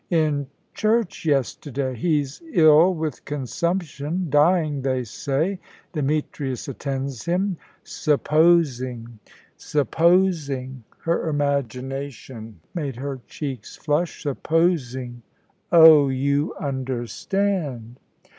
"In 0.09 0.47
church 0.73 1.25
yesterday. 1.27 1.93
He's 1.95 2.41
ill 2.53 2.91
with 2.95 3.23
consumption, 3.23 4.31
dying 4.31 4.81
they 4.81 5.03
say. 5.03 5.59
Demetrius 5.93 6.67
attends 6.67 7.25
him. 7.25 7.57
Supposing 7.83 9.19
supposing" 9.57 10.83
her 11.03 11.29
imagination 11.29 12.61
made 12.73 12.95
her 12.95 13.21
cheeks 13.27 13.75
flush 13.75 14.23
"supposing 14.23 15.21
oh, 15.71 16.09
you 16.09 16.55
understand." 16.59 17.97